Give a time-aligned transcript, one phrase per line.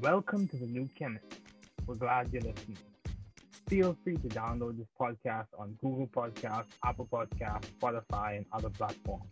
[0.00, 1.24] Welcome to the New Chemist.
[1.84, 2.78] We're glad you're listening.
[3.68, 9.24] Feel free to download this podcast on Google Podcasts, Apple Podcasts, Spotify, and other platforms.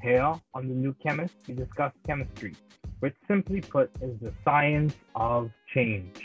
[0.00, 2.54] Here on the New Chemist, we discuss chemistry,
[3.00, 6.16] which simply put is the science of change,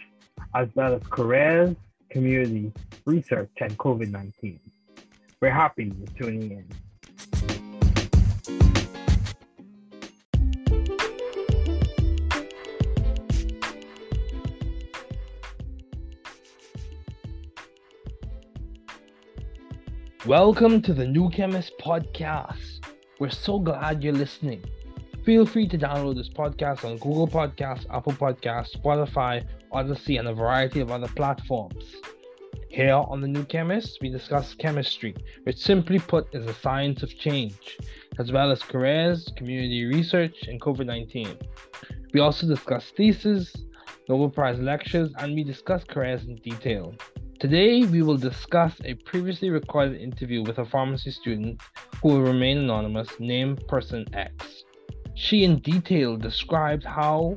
[0.53, 1.75] as well as careers,
[2.11, 2.71] community,
[3.07, 4.59] research, and COVID 19.
[5.41, 6.67] We're happy you're tuning in.
[20.27, 22.85] Welcome to the New Chemist Podcast.
[23.19, 24.63] We're so glad you're listening.
[25.25, 30.33] Feel free to download this podcast on Google Podcasts, Apple Podcasts, Spotify, Odyssey, and a
[30.35, 31.95] variety of other platforms.
[32.69, 37.17] Here on the New Chemist, we discuss chemistry, which simply put is a science of
[37.17, 37.79] change,
[38.19, 41.35] as well as careers, community research, and COVID 19.
[42.13, 43.55] We also discuss theses,
[44.07, 46.93] Nobel Prize lectures, and we discuss careers in detail.
[47.41, 51.59] Today, we will discuss a previously recorded interview with a pharmacy student
[51.99, 54.63] who will remain anonymous named Person X.
[55.15, 57.33] She in detail described how,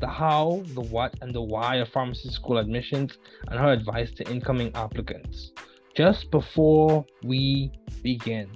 [0.00, 3.16] the how, the what, and the why of pharmacy school admissions
[3.46, 5.52] and her advice to incoming applicants.
[5.94, 7.70] Just before we
[8.02, 8.50] begin,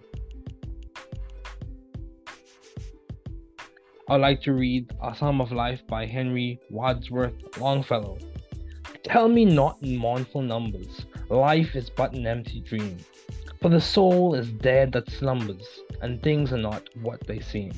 [4.09, 8.19] I'd like to read A Psalm of Life by Henry Wadsworth Longfellow.
[9.05, 12.99] Tell me not in mournful numbers, life is but an empty dream.
[13.61, 15.67] For the soul is dead that slumbers,
[16.01, 17.73] and things are not what they seem.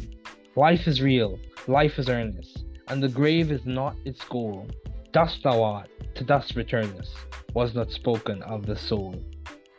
[0.55, 4.67] Life is real, life is earnest, and the grave is not its goal.
[5.12, 7.17] Dust thou art, to dust returnest,
[7.55, 9.14] was not spoken of the soul.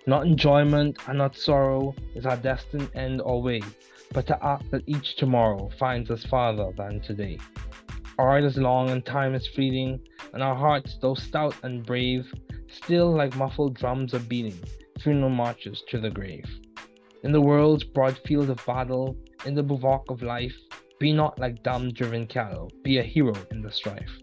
[0.07, 3.61] Not enjoyment and not sorrow is our destined end or way,
[4.13, 7.37] but to act that each tomorrow finds us farther than today.
[8.17, 9.99] Art is long and time is fleeting,
[10.33, 12.31] and our hearts, though stout and brave,
[12.69, 14.57] still like muffled drums are beating
[15.01, 16.45] funeral marches to the grave.
[17.23, 20.55] In the world's broad field of battle, in the bivouac of life,
[20.97, 24.21] be not like dumb driven cattle, be a hero in the strife.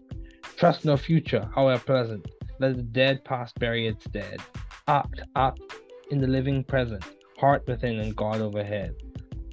[0.57, 2.27] Trust no future, however pleasant,
[2.59, 4.39] let the dead past bury its dead.
[4.87, 5.61] Act, act
[6.09, 7.05] in the living present,
[7.37, 8.95] heart within and God overhead.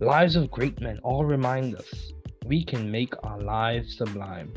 [0.00, 2.12] Lives of great men all remind us
[2.47, 4.53] we can make our lives sublime.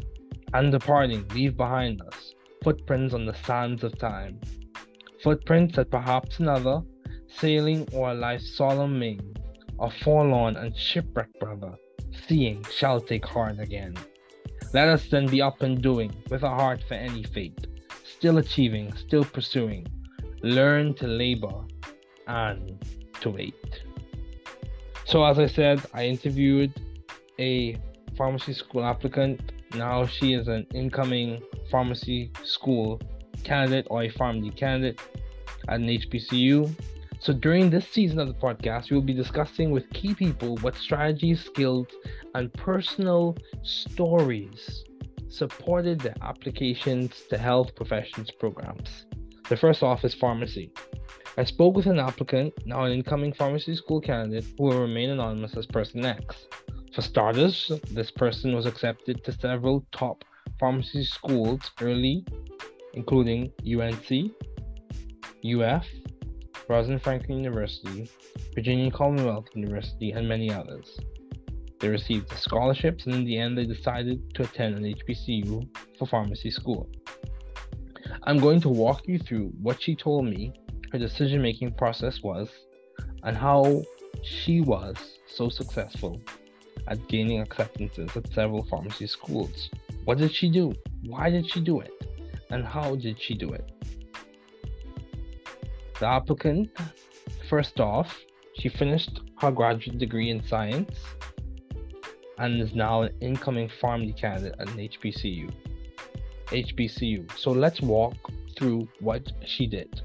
[0.53, 2.33] And departing, leave behind us
[2.63, 4.39] footprints on the sands of time.
[5.21, 6.81] Footprints that perhaps another,
[7.27, 9.35] sailing o'er life's solemn main,
[9.79, 11.73] a forlorn and shipwrecked brother,
[12.27, 13.95] seeing shall take heart again.
[14.73, 17.67] Let us then be up and doing, with a heart for any fate,
[18.03, 19.85] still achieving, still pursuing.
[20.41, 21.65] Learn to labor
[22.27, 22.83] and
[23.21, 23.81] to wait.
[25.05, 26.73] So, as I said, I interviewed
[27.39, 27.77] a
[28.17, 29.51] pharmacy school applicant.
[29.75, 33.01] Now she is an incoming pharmacy school
[33.43, 34.99] candidate or a pharmacy candidate
[35.67, 36.73] at an HBCU.
[37.19, 40.75] So during this season of the podcast, we will be discussing with key people what
[40.75, 41.87] strategies, skills,
[42.35, 44.83] and personal stories
[45.29, 49.05] supported their applications to health professions programs.
[49.49, 50.71] The first off is pharmacy.
[51.37, 55.57] I spoke with an applicant, now an incoming pharmacy school candidate, who will remain anonymous
[55.57, 56.47] as person X.
[56.93, 60.23] For starters, this person was accepted to several top
[60.59, 62.23] pharmacy schools early,
[62.93, 64.31] including UNC,
[65.43, 65.87] UF,
[66.69, 68.07] Rosalind Franklin University,
[68.53, 70.99] Virginia Commonwealth University, and many others.
[71.79, 75.67] They received scholarships, and in the end, they decided to attend an HBCU
[75.97, 76.87] for pharmacy school.
[78.25, 80.53] I'm going to walk you through what she told me
[80.91, 82.49] her decision making process was
[83.23, 83.81] and how
[84.21, 84.95] she was
[85.25, 86.21] so successful
[86.87, 89.69] at gaining acceptances at several pharmacy schools.
[90.05, 90.73] What did she do?
[91.05, 91.93] Why did she do it?
[92.49, 93.71] And how did she do it?
[95.99, 96.69] The applicant,
[97.49, 98.19] first off,
[98.55, 100.99] she finished her graduate degree in science
[102.37, 105.51] and is now an incoming pharmacy candidate at an HBCU.
[106.47, 107.31] HBCU.
[107.37, 108.15] So let's walk
[108.57, 110.01] through what she did.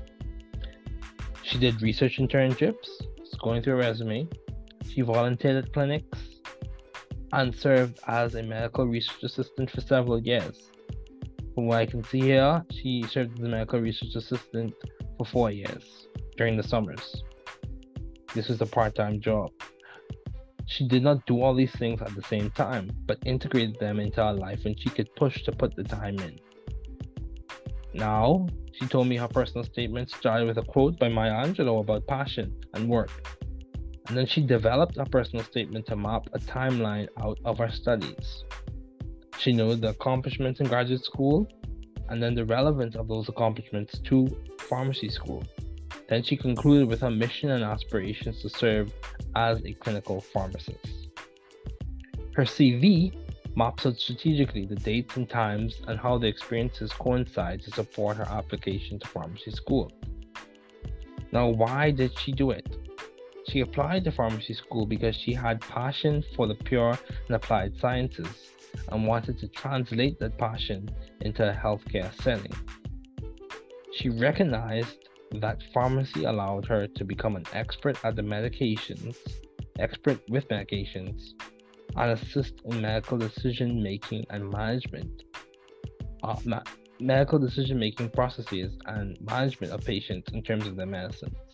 [1.42, 2.88] She did research internships,
[3.42, 4.28] going through a resume.
[4.90, 6.18] She volunteered at clinics,
[7.32, 10.70] and served as a medical research assistant for several years.
[11.54, 14.74] From what I can see here, she served as a medical research assistant
[15.16, 17.22] for four years during the summers.
[18.34, 19.50] This was a part time job.
[20.66, 24.22] She did not do all these things at the same time, but integrated them into
[24.22, 26.38] her life and she could push to put the time in.
[27.94, 32.06] Now, she told me her personal statement started with a quote by Maya Angelou about
[32.06, 33.37] passion and work
[34.08, 38.44] and then she developed a personal statement to map a timeline out of her studies.
[39.38, 41.46] She knew the accomplishments in graduate school
[42.08, 44.26] and then the relevance of those accomplishments to
[44.60, 45.44] pharmacy school.
[46.08, 48.92] Then she concluded with her mission and aspirations to serve
[49.36, 51.08] as a clinical pharmacist.
[52.34, 53.14] Her CV
[53.56, 58.28] maps out strategically the dates and times and how the experiences coincide to support her
[58.28, 59.92] application to pharmacy school.
[61.30, 62.87] Now, why did she do it?
[63.48, 68.52] She applied to pharmacy school because she had passion for the pure and applied sciences
[68.90, 70.88] and wanted to translate that passion
[71.22, 72.52] into a healthcare setting.
[73.94, 79.16] She recognized that pharmacy allowed her to become an expert at the medications,
[79.78, 81.32] expert with medications,
[81.96, 85.22] and assist in medical decision making and management,
[86.22, 86.62] uh, ma-
[87.00, 91.47] medical decision making processes and management of patients in terms of their medicines.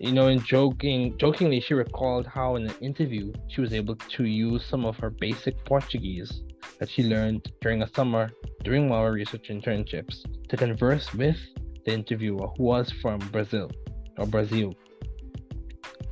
[0.00, 4.24] You know, in joking, jokingly, she recalled how in an interview she was able to
[4.24, 6.42] use some of her basic Portuguese
[6.78, 8.30] that she learned during a summer
[8.64, 11.36] during one of her research internships to converse with
[11.84, 13.70] the interviewer who was from Brazil
[14.16, 14.74] or Brazil.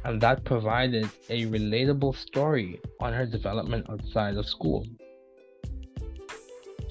[0.05, 4.87] And that provided a relatable story on her development outside of school.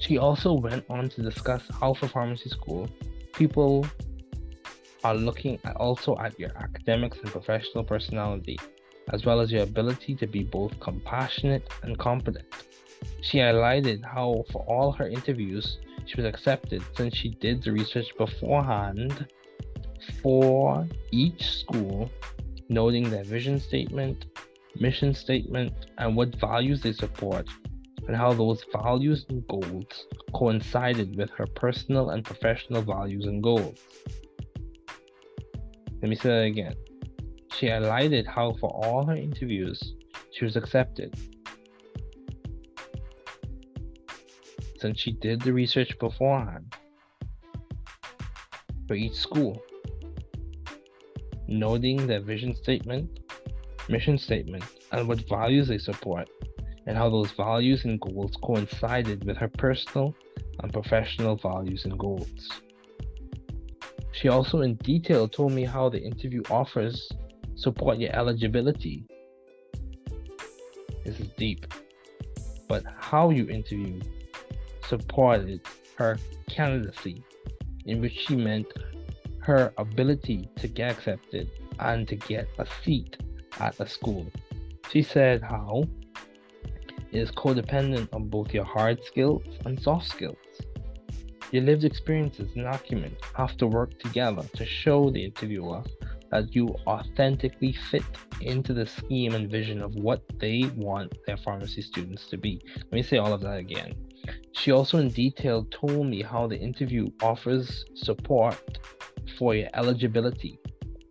[0.00, 2.90] She also went on to discuss how for pharmacy school,
[3.34, 3.86] people
[5.04, 8.58] are looking at also at your academics and professional personality,
[9.12, 12.46] as well as your ability to be both compassionate and competent.
[13.20, 18.08] She highlighted how, for all her interviews, she was accepted since she did the research
[18.16, 19.26] beforehand
[20.22, 22.10] for each school,
[22.68, 24.26] noting their vision statement,
[24.80, 27.46] mission statement, and what values they support,
[28.06, 33.78] and how those values and goals coincided with her personal and professional values and goals.
[36.00, 36.74] Let me say that again.
[37.56, 39.94] She highlighted how, for all her interviews,
[40.32, 41.18] she was accepted.
[44.78, 46.72] Since she did the research beforehand
[48.86, 49.60] for each school,
[51.48, 53.18] noting their vision statement,
[53.88, 56.30] mission statement, and what values they support,
[56.86, 60.14] and how those values and goals coincided with her personal
[60.60, 62.62] and professional values and goals.
[64.18, 67.08] She also in detail told me how the interview offers
[67.54, 69.06] support your eligibility.
[71.04, 71.72] This is deep.
[72.66, 74.00] But how you interview
[74.88, 75.60] supported
[75.98, 76.18] her
[76.50, 77.22] candidacy,
[77.86, 78.66] in which she meant
[79.38, 81.48] her ability to get accepted
[81.78, 83.18] and to get a seat
[83.60, 84.26] at a school.
[84.90, 85.84] She said how
[87.12, 90.47] it is codependent on both your hard skills and soft skills.
[91.50, 95.82] Your lived experiences and acumen have to work together to show the interviewer
[96.30, 98.04] that you authentically fit
[98.42, 102.60] into the scheme and vision of what they want their pharmacy students to be.
[102.76, 103.94] Let me say all of that again.
[104.52, 108.78] She also, in detail, told me how the interview offers support
[109.38, 110.58] for your eligibility.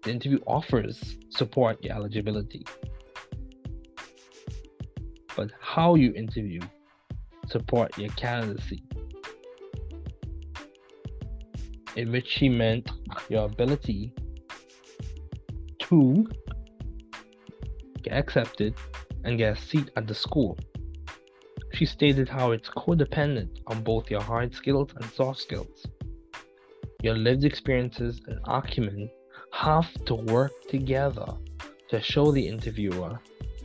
[0.04, 2.64] The interview offers support your eligibility.
[5.36, 6.60] But how you interview
[7.48, 8.84] support your candidacy
[11.98, 12.92] in which she meant
[13.28, 14.14] your ability
[15.80, 16.28] to
[18.04, 18.76] get accepted
[19.24, 20.58] and get a seat at the school.
[21.74, 25.86] She stated how it's codependent on both your hard skills and soft skills.
[27.02, 29.10] Your lived experiences and acumen
[29.52, 31.26] have to work together
[31.90, 33.20] to show the interviewer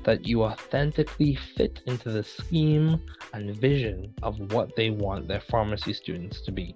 [0.05, 3.01] that you authentically fit into the scheme
[3.35, 6.75] and vision of what they want their pharmacy students to be.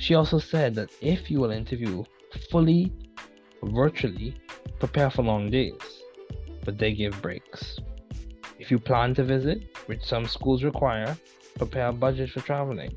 [0.00, 2.04] She also said that if you will interview
[2.50, 2.90] fully
[3.62, 4.34] virtually,
[4.78, 6.02] prepare for long days,
[6.64, 7.78] but they give breaks.
[8.58, 11.14] If you plan to visit, which some schools require,
[11.58, 12.96] prepare a budget for traveling.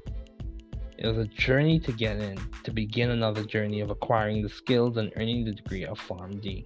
[0.97, 4.95] It is a journey to get in, to begin another journey of acquiring the skills
[4.95, 6.65] and earning the degree of PharmD.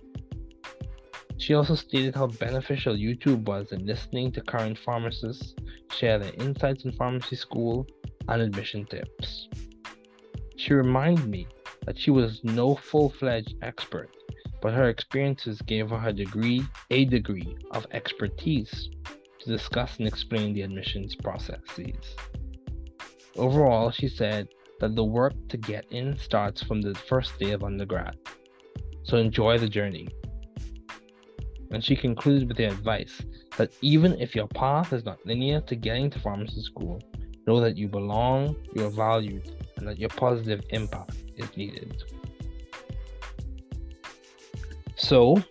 [1.37, 5.55] She also stated how beneficial YouTube was in listening to current pharmacists
[5.91, 7.87] share their insights in pharmacy school
[8.27, 9.47] and admission tips.
[10.57, 11.47] She reminded me
[11.85, 14.09] that she was no full fledged expert,
[14.59, 18.89] but her experiences gave her a degree, a degree of expertise
[19.39, 22.15] to discuss and explain the admissions processes.
[23.35, 24.47] Overall, she said
[24.79, 28.17] that the work to get in starts from the first day of undergrad.
[29.03, 30.07] So enjoy the journey.
[31.69, 33.21] And she concluded with the advice
[33.57, 36.99] that even if your path is not linear to getting to pharmacy school,
[37.45, 42.03] know that you belong, you are valued, and that your positive impact is needed.
[44.95, 45.41] So,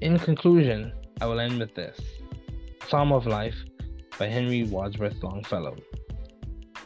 [0.00, 2.00] in conclusion, I will end with this
[2.88, 3.56] Psalm of Life
[4.18, 5.76] by Henry Wadsworth Longfellow.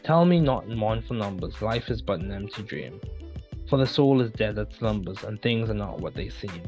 [0.03, 2.99] Tell me not in mournful numbers, life is but an empty dream.
[3.69, 6.61] For the soul is dead that slumbers, and things are not what they seem.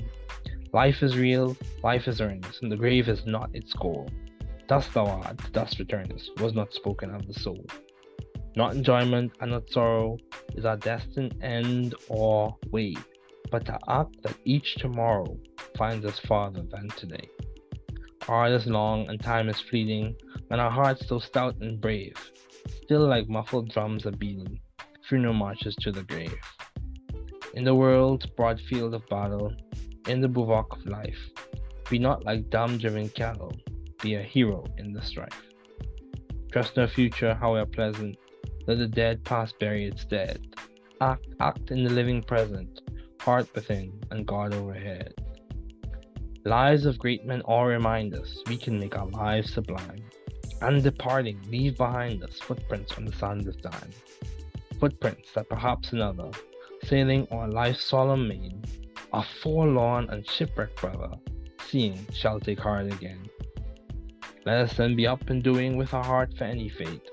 [0.72, 4.10] Life is real, life is earnest, and the grave is not its goal.
[4.68, 7.66] Dust thou art, dust returns, was not spoken of the soul.
[8.56, 10.18] Not enjoyment and not sorrow
[10.54, 12.96] is our destined end or way,
[13.52, 15.38] but to act that each tomorrow
[15.78, 17.30] finds us farther than today.
[18.30, 20.16] Our is long and time is fleeting,
[20.50, 22.16] and our hearts so stout and brave,
[22.84, 24.60] still like muffled drums are beating,
[25.08, 26.34] funeral marches to the grave.
[27.56, 29.54] In the world's broad field of battle,
[30.08, 31.30] in the bivouac of life,
[31.90, 33.52] be not like dumb driven cattle,
[34.02, 35.44] be a hero in the strife.
[36.52, 38.18] Trust no future, however pleasant,
[38.68, 40.56] let the dead past bury its dead.
[41.02, 42.82] Act, act in the living present,
[43.20, 45.14] heart within, and God overhead.
[46.46, 50.04] Lives of great men all remind us we can make our lives sublime.
[50.62, 53.92] And departing, leave behind us footprints on the sands of time.
[54.80, 56.30] Footprints that perhaps another,
[56.84, 58.64] sailing on life's solemn main,
[59.14, 61.12] a forlorn and shipwrecked brother,
[61.68, 63.30] seeing shall take heart again.
[64.46, 67.10] Let us then be up and doing with our heart for any fate,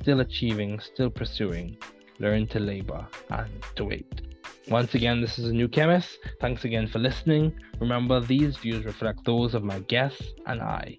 [0.00, 1.76] still achieving, still pursuing,
[2.18, 4.22] learn to labor and to wait.
[4.68, 6.18] Once again, this is a new chemist.
[6.40, 7.52] Thanks again for listening.
[7.80, 10.98] Remember, these views reflect those of my guests and I.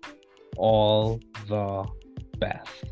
[0.58, 1.86] All the
[2.40, 2.86] best.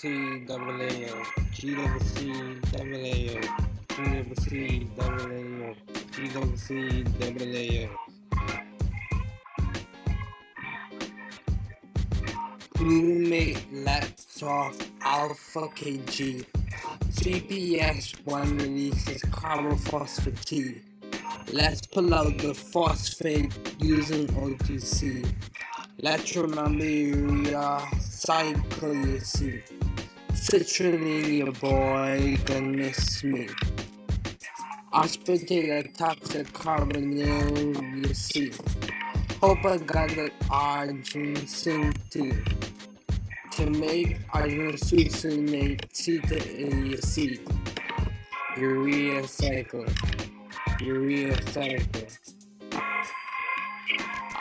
[0.00, 3.40] GWC double A O GWC double A O
[3.88, 5.74] GWC double A O
[6.12, 6.70] GWC
[7.20, 7.90] double A O.
[12.78, 16.46] Glutamate lets off alpha KG
[17.10, 20.80] CPS 1 releases carbophosphate T.
[21.52, 25.30] Let's pull out the phosphate using OTC
[26.02, 29.60] Let's remember urea cycle you see.
[30.32, 33.48] Citrulline your boy gonna miss me.
[34.94, 38.50] Aspartate toxic carbonyl you see.
[39.42, 39.76] I
[40.06, 41.46] the arginine
[42.08, 42.32] tea.
[43.50, 44.16] To make
[44.78, 47.40] succinate theta in seed.
[48.56, 49.84] Urea cycle.
[50.80, 52.39] Urea cycle.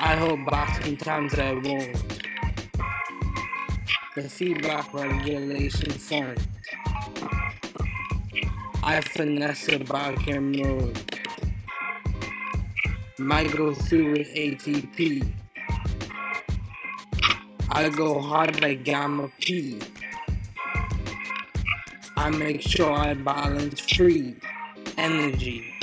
[0.01, 2.23] I hope back sometimes I won't.
[4.15, 6.47] The feedback regulation fund.
[8.81, 11.19] I finesse a Biochem mode.
[13.17, 15.29] Might go through with ATP.
[17.69, 19.81] I go hard like Gamma P.
[22.15, 24.37] I make sure I balance free
[24.97, 25.73] energy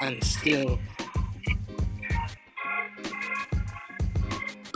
[0.00, 0.78] and still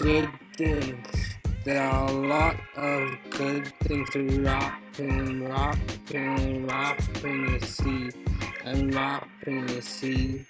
[0.06, 1.34] good things.
[1.64, 5.78] There are a lot of good things to rap and rap
[6.14, 8.10] and rap and you see
[8.64, 10.46] and rap and you see.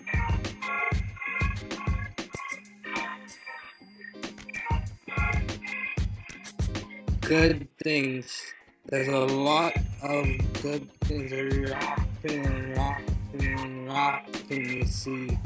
[7.23, 8.43] Good things.
[8.85, 9.73] There's a lot
[10.03, 10.27] of
[10.61, 13.03] good things to rap and rap
[13.41, 15.39] and rap and you see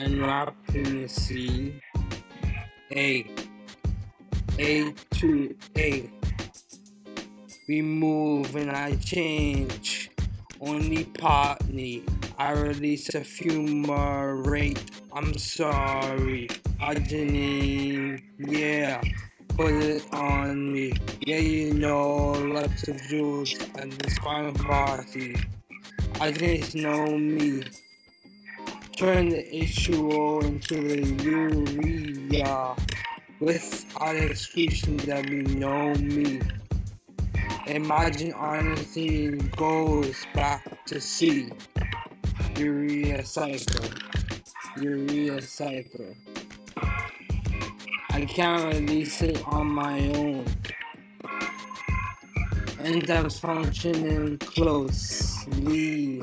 [0.00, 1.80] and rap and you see.
[2.96, 3.43] A.
[4.58, 6.08] A to A.
[7.66, 10.10] We move and I change.
[10.60, 12.04] Only partly.
[12.38, 14.78] I release a fumarate.
[15.12, 16.46] I'm sorry.
[16.80, 18.22] Arginine.
[18.38, 19.02] Yeah.
[19.48, 20.92] Put it on me.
[21.20, 25.36] Yeah, you know, lots of jewels and this fine party.
[26.20, 27.64] I just know me.
[28.96, 32.76] Turn the H2O into the urea
[33.40, 36.40] without exclusion that we know me.
[37.66, 41.50] Imagine honesty goes back to sea.
[42.56, 43.88] Urea cycle.
[44.80, 46.14] Urea cycle.
[48.10, 50.44] I can't release it on my own.
[52.84, 56.22] Enzymes functioning closely.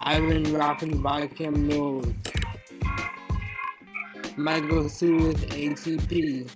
[0.00, 2.14] I've been rapping Biochem mode.
[4.36, 6.50] Might go through with ATP.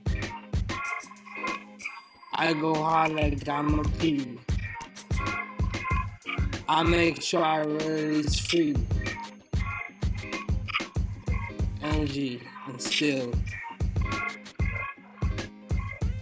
[2.34, 4.38] I go hard like Gamma P.
[6.68, 8.76] I make sure I release free
[11.82, 13.32] energy, and still.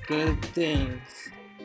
[0.07, 1.00] Good things.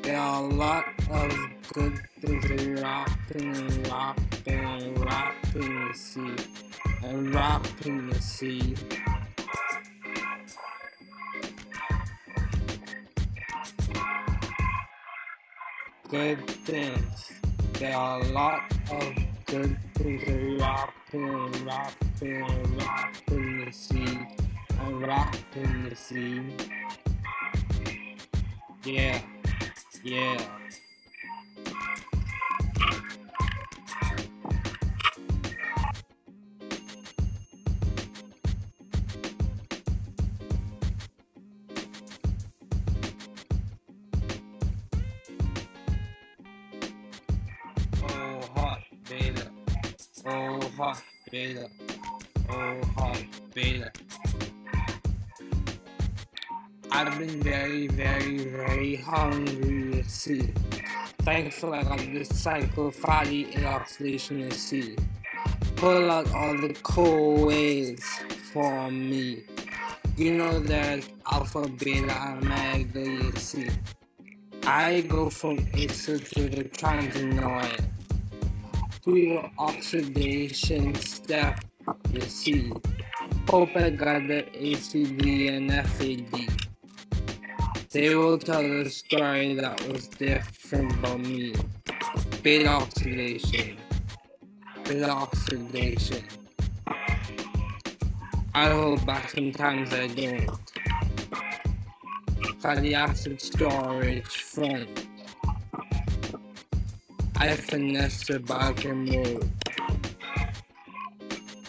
[0.02, 1.36] There are a lot of
[1.72, 6.36] good things rocking and rocking and rocking the sea
[7.04, 8.76] and rocking the sea.
[16.14, 17.32] Good things.
[17.80, 19.16] There are a lot of
[19.48, 24.20] good things rocking and rocking and rocking the sea
[24.80, 26.40] and rocking the sea.
[28.84, 29.24] Yeah,
[30.04, 30.38] yeah.
[50.26, 50.60] Oh,
[51.30, 51.70] beta.
[52.50, 53.14] Oh,
[53.54, 53.92] beta.
[56.92, 60.54] I've been very, very, very hungry to see.
[61.24, 64.96] Thankful I got this cycle fatty oxidation to see.
[65.76, 68.06] Pull out all the cool waves
[68.54, 69.44] for me.
[70.16, 73.68] You know that alpha, beta, and omega you see.
[74.66, 77.93] I go from acer to the transinoid.
[79.06, 81.60] The oxidation step,
[82.14, 82.72] you see.
[83.50, 86.48] Hope I got the ACD and FAD.
[87.92, 91.54] They will tell a story that was different from me.
[92.44, 93.76] Beta oxidation.
[94.86, 96.24] Beta oxidation.
[98.56, 100.50] I hold back sometimes I don't.
[102.62, 105.08] Fatty acid storage front.
[107.38, 109.50] I finesse the bargain mode.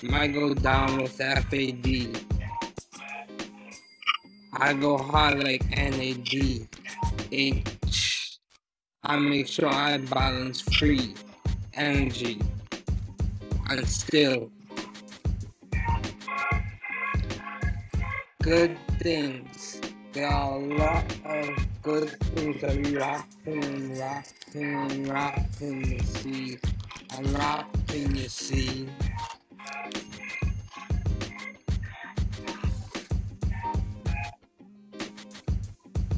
[0.03, 2.09] Might go down with FAD.
[4.53, 6.69] I go hard like NAD.
[7.33, 8.39] H.
[9.03, 11.15] I make sure I balance free
[11.75, 12.41] energy
[13.69, 14.51] and still
[18.43, 19.81] good things.
[20.13, 26.59] There are a lot of good things we rocking rocking rocking the sea
[27.15, 28.89] and rocking the sea.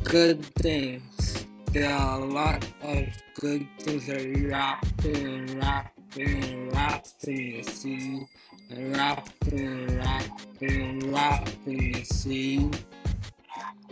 [0.05, 1.47] Good things.
[1.73, 3.07] There are a lot of
[3.41, 8.25] good things that we rocking rocking rocking the sea
[8.71, 12.71] rocking rocking rocking the sea.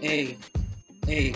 [0.00, 0.38] Hey,
[1.06, 1.34] hey,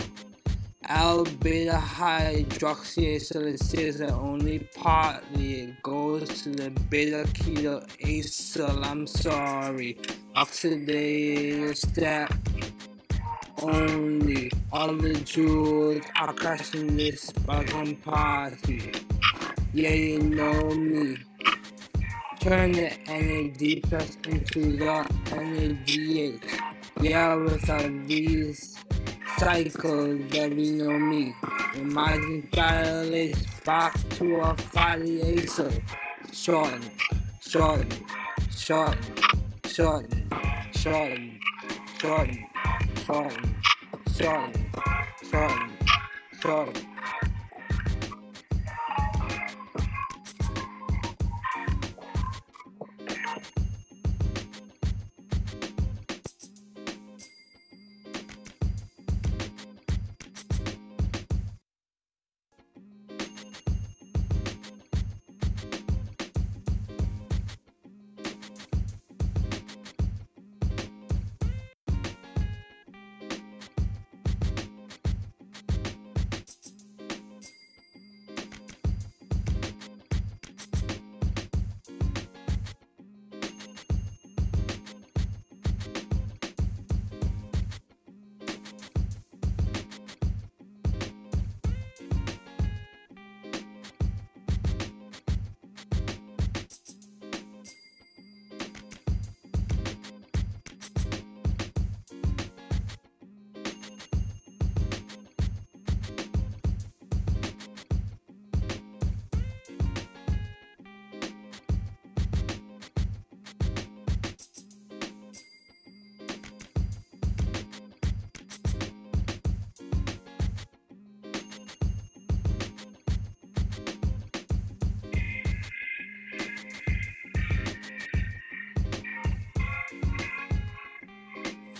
[0.89, 8.83] albedo hydroxyacetylase only partly goes to the beta keto acyl.
[8.83, 9.99] I'm sorry,
[10.35, 12.33] oxidative step
[13.61, 14.51] only.
[14.71, 18.91] All the jewels are crashing this bottom party.
[19.73, 21.17] Yeah, you know me.
[22.39, 26.41] Turn the NAD plus into the NADH.
[27.01, 28.77] Yeah, without these
[29.39, 31.33] cycles that we know me.
[31.75, 34.55] Imagine dilates back to a
[35.23, 35.71] acer.
[36.33, 36.81] Shorten,
[37.39, 37.87] shorten,
[38.51, 38.99] shorten,
[39.65, 40.27] shorten,
[40.73, 41.39] shorten,
[41.99, 42.49] shorten,
[43.05, 43.45] shorten,
[44.17, 44.65] shorten,
[45.31, 45.71] shorten,
[46.41, 46.88] shorten.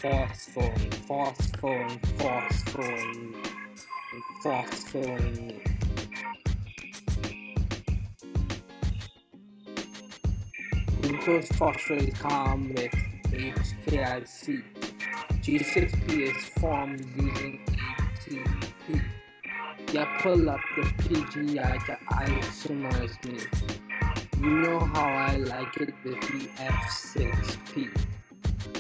[0.02, 3.36] Phosphorus, phosphorus, phosphorus,
[4.42, 5.54] phosphorus.
[11.02, 12.94] Glucose phosphorus come with
[13.26, 14.64] HKIC.
[15.42, 19.02] G6P is formed using ATP.
[19.92, 23.40] You pull up the PGI to isomers me.
[24.40, 28.09] You know how I like it with the F6P.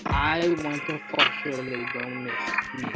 [0.10, 2.34] I want to phosphorylate don't miss
[2.78, 2.90] me.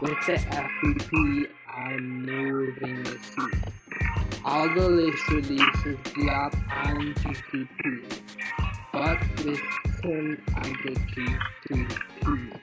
[0.00, 3.42] With the FPP, I'm moving the C.
[4.44, 8.22] All the list releases drop on GTP,
[8.92, 9.60] but with
[10.02, 12.58] him I get GTP.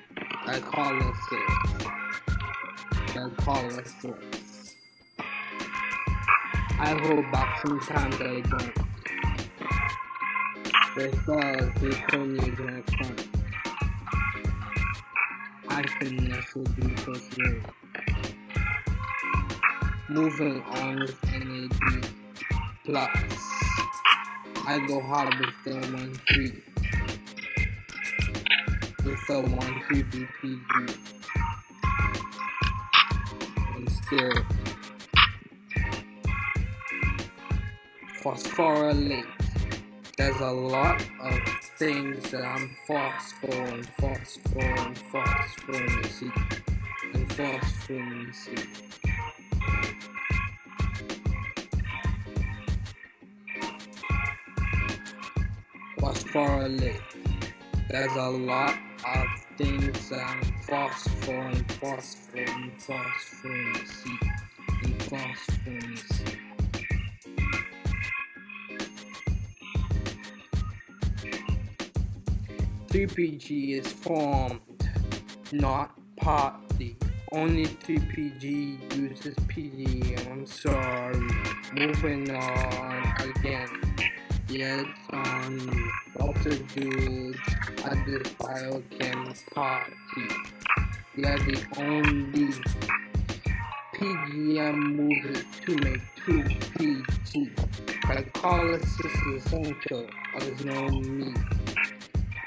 [0.45, 1.85] I call it six.
[3.15, 4.75] I call it six.
[6.79, 8.88] I hold back sometimes I don't.
[10.99, 11.11] They
[12.09, 13.15] told me to have fun.
[15.69, 17.63] I can nestle because room.
[20.09, 22.05] Moving on with NAD
[22.83, 23.09] plus.
[24.67, 26.63] I go hard with the 1 3.
[29.05, 30.73] With the 1 3 BPG.
[33.77, 34.37] And still.
[38.21, 39.38] Phosphorylate
[40.19, 41.39] there's a lot of
[41.77, 46.31] things that I'm phosphor and phosphor and phosphor you see.
[47.13, 48.03] And phosphor
[56.33, 57.01] for a lit.
[57.89, 58.75] There's a lot
[59.15, 59.27] of
[59.57, 64.19] things that I'm phosphor and phosphor and phosphor you see.
[64.83, 66.38] And phosphor you see.
[72.89, 74.89] 3PG is formed,
[75.51, 76.97] not party.
[77.31, 80.15] Only 3PG uses PG.
[80.27, 81.29] I'm sorry.
[81.71, 83.69] Moving on again.
[84.47, 86.55] Yes, um, Dr.
[86.55, 87.37] Dude
[87.85, 89.93] at this biochem party.
[91.15, 92.53] They are the only
[93.93, 97.55] PGM movie to make 2PG.
[98.01, 101.37] Glycolysis is essential, as no meat.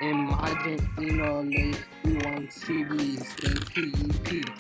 [0.02, 1.76] Imagine enolase
[2.24, 4.50] one CDs in PEP.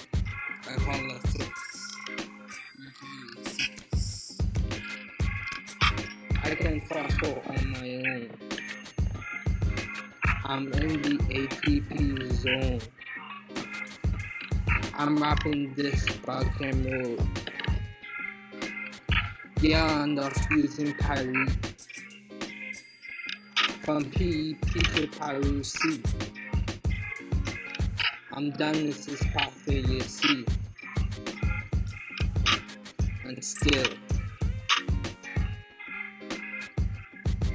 [0.62, 1.50] Glycolysis.
[6.44, 8.30] I can phospho on my own.
[10.44, 12.80] I'm in the ATP zone.
[14.96, 17.28] I'm rapping this Biochem mode.
[19.60, 21.71] Beyond of using pyrite.
[23.84, 26.02] From P to Pyru C.
[28.32, 30.44] I'm done with this pathway you see.
[33.24, 33.86] And still.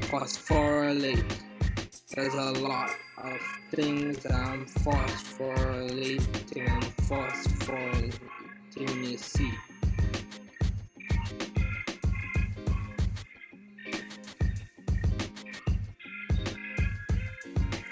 [0.07, 1.23] phosphorylate.
[2.15, 2.89] There's a lot
[3.23, 3.39] of
[3.71, 9.51] things that I'm phosphorylating and phosphorylating you see.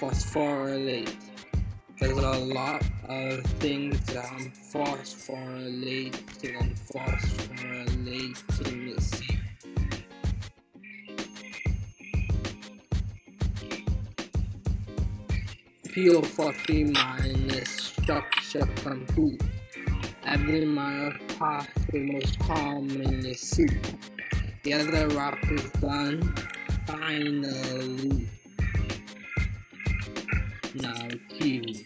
[0.05, 1.15] Phosphorylate.
[1.99, 8.37] There's a lot of things that I'm phosphorylating and phosphorylating
[9.01, 9.39] see.
[15.87, 19.41] PO40 minus structure complete.
[20.23, 23.21] Every mile path the most see.
[23.21, 23.65] The sea.
[24.61, 26.35] The other rap is done
[26.85, 28.29] finally.
[30.75, 31.85] Now Kiwi.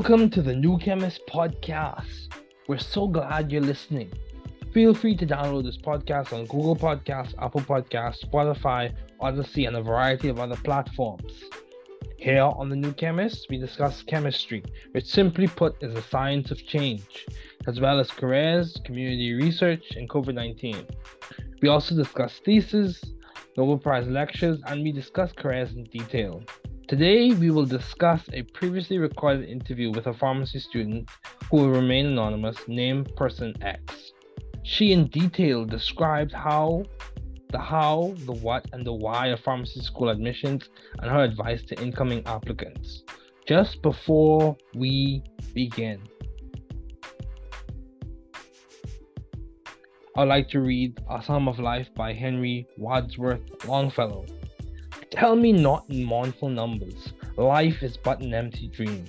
[0.00, 2.32] Welcome to the New Chemist podcast.
[2.68, 4.10] We're so glad you're listening.
[4.72, 9.82] Feel free to download this podcast on Google Podcasts, Apple Podcasts, Spotify, Odyssey, and a
[9.82, 11.44] variety of other platforms.
[12.16, 16.64] Here on The New Chemist, we discuss chemistry, which simply put is the science of
[16.66, 17.26] change,
[17.66, 20.86] as well as careers, community research, and COVID 19.
[21.60, 23.04] We also discuss theses,
[23.54, 26.42] Nobel Prize lectures, and we discuss careers in detail.
[26.90, 31.08] Today, we will discuss a previously recorded interview with a pharmacy student
[31.48, 34.10] who will remain anonymous named Person X.
[34.64, 36.82] She in detail described how,
[37.50, 40.68] the how, the what, and the why of pharmacy school admissions
[40.98, 43.04] and her advice to incoming applicants.
[43.46, 45.22] Just before we
[45.54, 46.02] begin,
[50.16, 54.26] I'd like to read A Psalm of Life by Henry Wadsworth Longfellow.
[55.10, 59.06] Tell me not in mournful numbers, life is but an empty dream.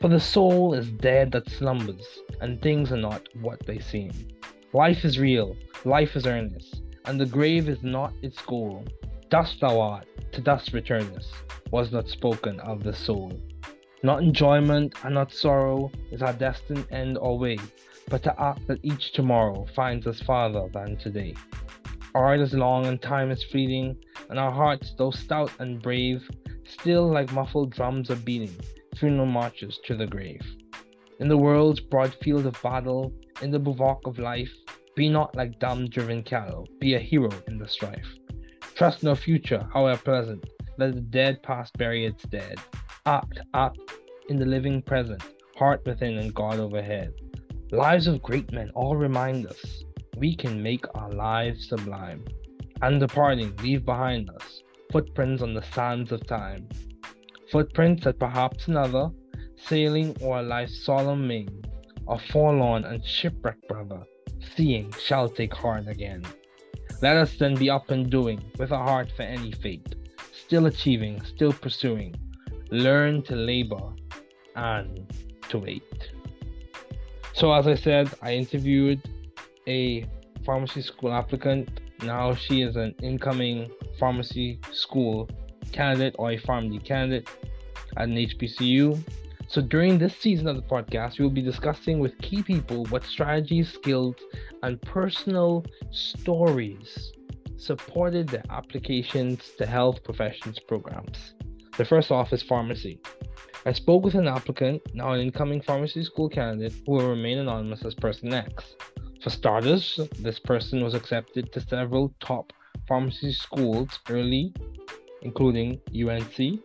[0.00, 2.06] For the soul is dead that slumbers,
[2.40, 4.12] and things are not what they seem.
[4.72, 8.84] Life is real, life is earnest, and the grave is not its goal.
[9.30, 11.34] Dust thou art, to dust returnest,
[11.72, 13.32] was not spoken of the soul.
[14.04, 17.58] Not enjoyment and not sorrow is our destined end or way,
[18.08, 21.34] but to act that each tomorrow finds us farther than today.
[22.14, 23.96] Art is long and time is fleeting,
[24.28, 26.28] and our hearts, though stout and brave,
[26.64, 28.54] still like muffled drums are beating
[28.96, 30.42] funeral marches to the grave.
[31.20, 34.52] In the world's broad field of battle, in the bivouac of life,
[34.94, 38.18] be not like dumb driven cattle, be a hero in the strife.
[38.74, 40.44] Trust no future, however pleasant,
[40.76, 42.58] let the dead past bury its dead.
[43.06, 43.78] Act, act
[44.28, 45.22] in the living present,
[45.56, 47.14] heart within and God overhead.
[47.70, 49.84] Lives of great men all remind us
[50.16, 52.24] we can make our lives sublime,
[52.82, 56.68] and departing, leave behind us footprints on the sands of time.
[57.50, 59.10] Footprints that perhaps another,
[59.56, 61.64] sailing o'er life's solemn main,
[62.08, 64.02] a forlorn and shipwrecked brother,
[64.54, 66.22] seeing shall take heart again.
[67.00, 69.94] Let us then be up and doing, with a heart for any fate,
[70.32, 72.14] still achieving, still pursuing,
[72.70, 73.92] learn to labor
[74.54, 75.12] and
[75.48, 76.10] to wait.
[77.32, 79.00] So, as I said, I interviewed
[79.66, 80.06] a
[80.44, 81.80] pharmacy school applicant.
[82.02, 85.28] Now she is an incoming pharmacy school
[85.72, 87.28] candidate or a pharmacy candidate
[87.96, 89.02] at an HBCU.
[89.48, 93.04] So during this season of the podcast, we will be discussing with key people what
[93.04, 94.16] strategies, skills,
[94.62, 97.12] and personal stories
[97.58, 101.34] supported their applications to health professions programs.
[101.76, 103.00] The first off is pharmacy.
[103.64, 107.84] I spoke with an applicant, now an incoming pharmacy school candidate, who will remain anonymous
[107.84, 108.74] as person X.
[109.22, 112.52] For starters, this person was accepted to several top
[112.88, 114.52] pharmacy schools early,
[115.22, 116.58] including UNC,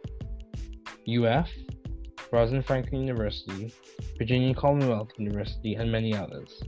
[1.08, 1.50] UF,
[2.32, 3.72] Rosalind Franklin University,
[4.18, 6.64] Virginia Commonwealth University, and many others.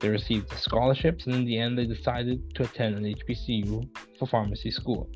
[0.00, 4.72] They received scholarships, and in the end, they decided to attend an HBCU for pharmacy
[4.72, 5.08] school.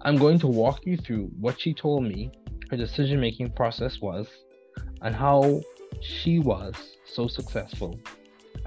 [0.00, 2.30] I'm going to walk you through what she told me
[2.70, 4.28] her decision making process was
[5.02, 5.60] and how
[6.00, 8.00] she was so successful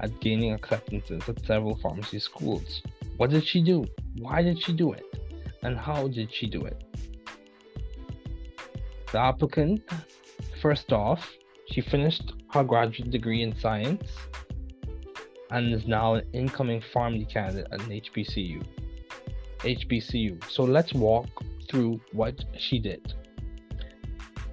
[0.00, 2.82] at gaining acceptances at several pharmacy schools.
[3.16, 3.86] What did she do?
[4.18, 5.04] Why did she do it?
[5.62, 6.82] And how did she do it?
[9.12, 9.82] The applicant,
[10.60, 11.30] first off,
[11.70, 14.10] she finished her graduate degree in science
[15.50, 18.64] and is now an incoming pharmacy candidate at an HBCU.
[19.60, 20.44] HBCU.
[20.50, 21.28] So let's walk
[21.68, 23.14] through what she did.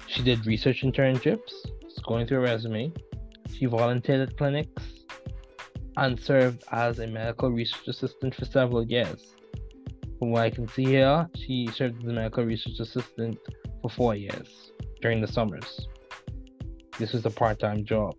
[0.07, 1.51] She did research internships,
[2.05, 2.91] going through a resume.
[3.55, 4.83] She volunteered at clinics,
[5.97, 9.35] and served as a medical research assistant for several years.
[10.19, 13.37] From what I can see here, she served as a medical research assistant
[13.81, 14.71] for four years
[15.01, 15.87] during the summers.
[16.97, 18.15] This was a part time job.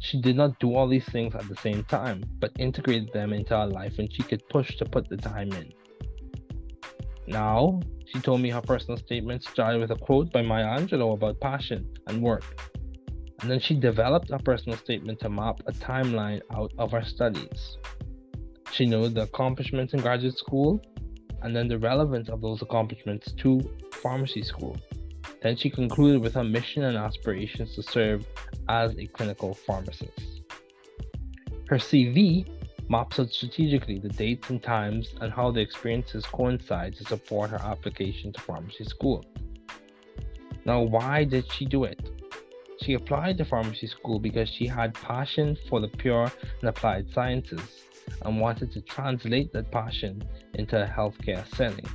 [0.00, 3.56] She did not do all these things at the same time, but integrated them into
[3.56, 5.72] her life and she could push to put the time in.
[7.28, 11.40] Now, she told me her personal statement started with a quote by Maya Angelou about
[11.40, 12.71] passion and work
[13.42, 17.76] and then she developed a personal statement to map a timeline out of her studies.
[18.70, 20.80] She noted the accomplishments in graduate school
[21.42, 23.60] and then the relevance of those accomplishments to
[23.94, 24.76] pharmacy school.
[25.42, 28.24] Then she concluded with her mission and aspirations to serve
[28.68, 30.42] as a clinical pharmacist.
[31.68, 32.46] Her CV
[32.88, 37.60] maps out strategically the dates and times and how the experiences coincide to support her
[37.60, 39.24] application to pharmacy school.
[40.64, 42.21] Now, why did she do it?
[42.82, 46.30] She applied to pharmacy school because she had passion for the pure
[46.60, 47.84] and applied sciences
[48.22, 50.22] and wanted to translate that passion
[50.54, 51.86] into a healthcare setting.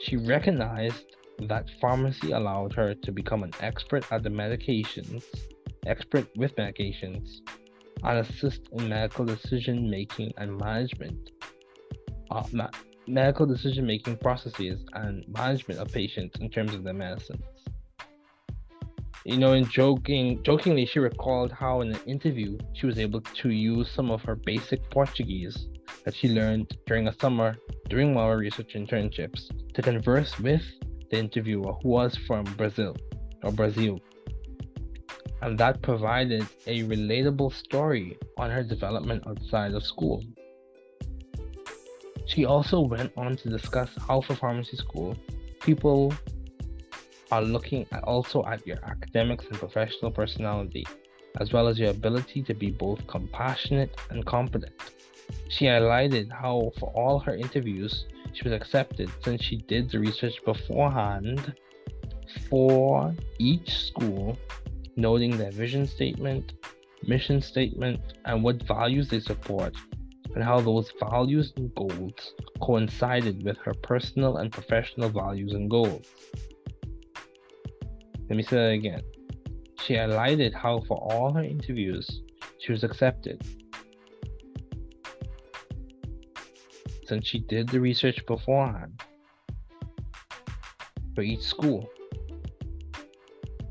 [0.00, 1.16] She recognized
[1.48, 5.24] that pharmacy allowed her to become an expert at the medications,
[5.86, 7.40] expert with medications,
[8.02, 11.30] and assist in medical decision making and management.
[12.30, 12.70] Uh, ma-
[13.06, 17.55] medical decision making processes and management of patients in terms of their medicines.
[19.26, 23.48] You know, in joking, jokingly, she recalled how in an interview she was able to
[23.48, 25.66] use some of her basic Portuguese
[26.04, 27.56] that she learned during a summer
[27.88, 30.62] during one of her research internships to converse with
[31.10, 32.94] the interviewer who was from Brazil
[33.42, 33.98] or Brazil.
[35.42, 40.22] And that provided a relatable story on her development outside of school.
[42.26, 45.16] She also went on to discuss how for pharmacy school,
[45.62, 46.14] people
[47.30, 50.86] are looking also at your academics and professional personality,
[51.40, 54.72] as well as your ability to be both compassionate and competent.
[55.48, 60.34] She highlighted how for all her interviews, she was accepted since she did the research
[60.44, 61.54] beforehand
[62.48, 64.38] for each school,
[64.96, 66.52] noting their vision statement,
[67.06, 69.74] mission statement, and what values they support
[70.36, 76.06] and how those values and goals coincided with her personal and professional values and goals.
[78.28, 79.02] Let me say that again.
[79.84, 82.22] She highlighted how, for all her interviews,
[82.58, 83.46] she was accepted.
[87.06, 89.00] Since she did the research beforehand
[91.14, 91.88] for each school,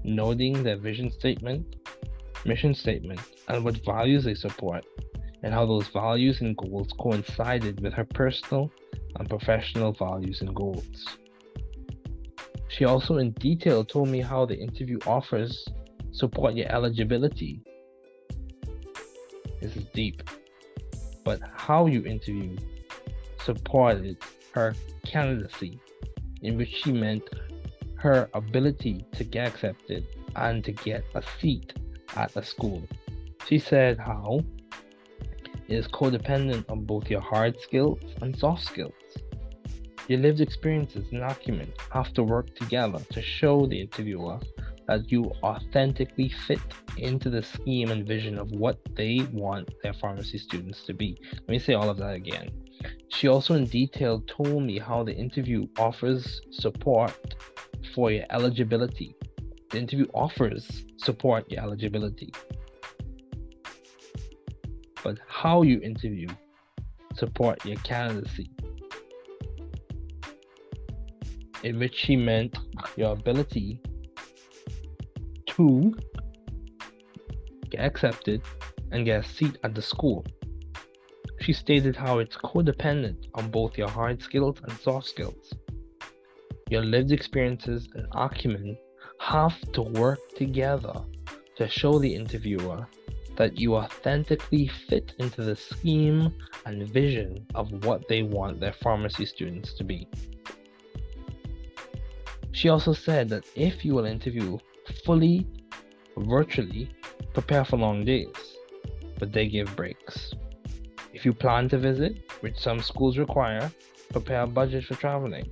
[0.06, 1.76] noting their vision statement,
[2.46, 4.86] mission statement, and what values they support,
[5.44, 8.72] and how those values and goals coincided with her personal
[9.18, 11.18] and professional values and goals.
[12.68, 15.66] She also in detail told me how the interview offers
[16.12, 17.62] support your eligibility.
[19.62, 20.30] This is deep.
[21.24, 22.58] But how you interview
[23.44, 24.18] supported
[24.54, 25.80] her candidacy,
[26.42, 27.24] in which she meant
[27.96, 30.06] her ability to get accepted
[30.36, 31.74] and to get a seat
[32.16, 32.84] at a school.
[33.48, 34.40] She said how how
[35.68, 38.94] is codependent on both your hard skills and soft skills.
[40.08, 44.40] Your lived experiences and acumen have to work together to show the interviewer
[44.88, 46.60] that you authentically fit
[46.98, 51.18] into the scheme and vision of what they want their pharmacy students to be.
[51.34, 52.52] Let me say all of that again.
[53.10, 57.36] She also, in detail, told me how the interview offers support
[57.96, 59.16] for your eligibility.
[59.72, 62.32] The interview offers support your eligibility
[65.06, 66.28] but how you interview
[67.14, 68.50] support your candidacy.
[71.66, 72.60] In which she meant
[72.96, 73.82] your ability
[75.48, 75.96] to
[77.72, 78.44] get accepted
[78.92, 80.24] and get a seat at the school.
[81.42, 85.54] She stated how it's codependent on both your hard skills and soft skills.
[86.70, 88.78] Your lived experiences and acumen
[89.20, 90.94] have to work together
[91.58, 92.88] to show the interviewer
[93.38, 96.32] that you authentically fit into the scheme
[96.68, 100.08] and vision of what they want their pharmacy students to be.
[102.56, 104.58] She also said that if you will interview
[105.04, 105.46] fully
[106.18, 106.90] virtually,
[107.34, 108.34] prepare for long days,
[109.20, 110.34] but they give breaks.
[111.12, 113.70] If you plan to visit, which some schools require,
[114.10, 115.52] prepare a budget for traveling.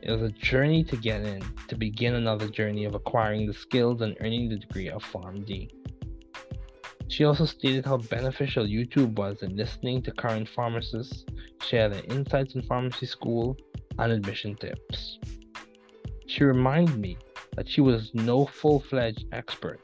[0.00, 4.00] It is a journey to get in, to begin another journey of acquiring the skills
[4.00, 5.70] and earning the degree of PharmD.
[7.08, 11.26] She also stated how beneficial YouTube was in listening to current pharmacists
[11.60, 13.58] share their insights in pharmacy school
[13.98, 15.18] and admission tips.
[16.28, 17.18] She reminded me
[17.56, 19.80] that she was no full fledged expert,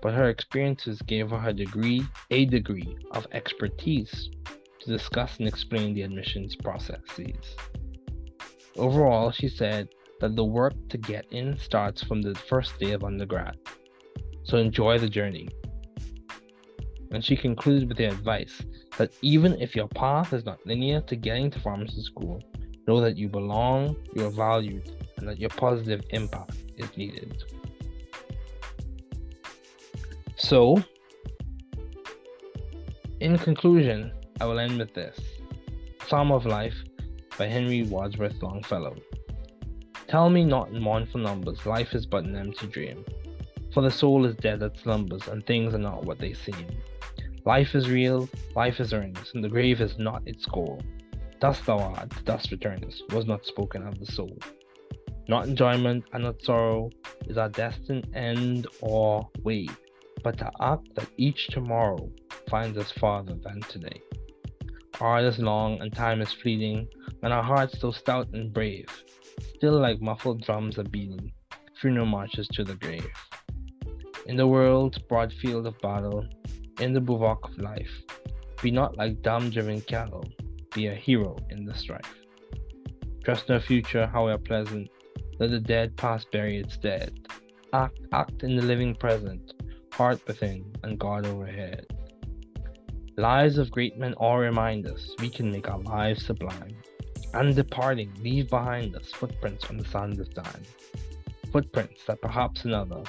[0.00, 4.30] but her experiences gave her a degree, a degree of expertise
[4.80, 7.56] to discuss and explain the admissions processes.
[8.76, 9.88] Overall, she said
[10.20, 13.58] that the work to get in starts from the first day of undergrad.
[14.44, 15.48] So enjoy the journey
[17.10, 18.62] and she concluded with the advice
[18.98, 22.42] that even if your path is not linear to getting to pharmacy school,
[22.88, 27.44] know that you belong, you are valued, and that your positive impact is needed.
[30.36, 30.82] So,
[33.20, 34.10] in conclusion,
[34.40, 35.20] I will end with this
[36.06, 36.76] Psalm of Life
[37.36, 38.96] by Henry Wadsworth Longfellow.
[40.06, 43.04] Tell me not in mournful numbers, life is but an empty dream.
[43.74, 46.66] For the soul is dead that slumbers, and things are not what they seem.
[47.44, 50.80] Life is real, life is earnest, and the grave is not its goal.
[51.40, 54.36] Dust thou art, dust returnest, was not spoken of the soul.
[55.28, 56.90] Not enjoyment and not sorrow
[57.26, 59.68] is our destined end or way,
[60.24, 62.10] but to act that each tomorrow
[62.50, 64.02] finds us farther than today.
[65.00, 66.88] Our is long and time is fleeting,
[67.22, 68.88] and our hearts so stout and brave,
[69.54, 71.32] still like muffled drums are beating,
[71.80, 73.06] funeral marches to the grave.
[74.26, 76.26] In the world's broad field of battle,
[76.80, 78.02] in the bivouac of life.
[78.60, 80.24] Be not like dumb driven cattle,
[80.74, 82.14] be a hero in the strife.
[83.24, 84.88] Trust no future, however pleasant,
[85.38, 87.28] let the dead past bury its dead.
[87.72, 89.52] Act, act in the living present,
[89.92, 91.86] heart within, and God overhead.
[93.16, 96.76] Lives of great men all remind us we can make our lives sublime.
[97.34, 100.62] And departing, leave behind us footprints on the sands of time.
[101.52, 103.02] Footprints that perhaps another,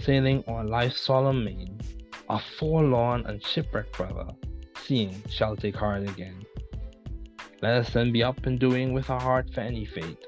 [0.00, 1.80] sailing on life's solemn main,
[2.28, 4.26] a forlorn and shipwrecked brother,
[4.84, 6.44] seeing shall take heart again.
[7.62, 10.26] Let us then be up and doing with our heart for any fate,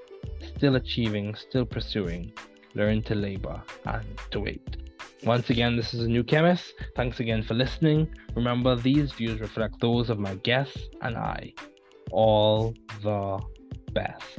[0.57, 2.33] still achieving, still pursuing,
[2.75, 4.77] learn to labor and to wait.
[5.25, 6.75] Once again, this is a new chemist.
[6.95, 8.09] Thanks again for listening.
[8.37, 11.53] Remember, these views reflect those of my guests and I.
[12.13, 12.73] All
[13.03, 13.41] the
[13.93, 14.39] best.